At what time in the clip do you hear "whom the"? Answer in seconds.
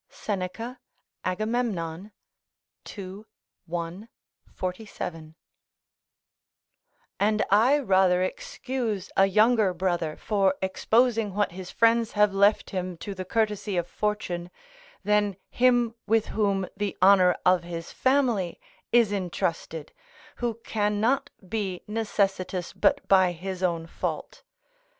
16.29-16.97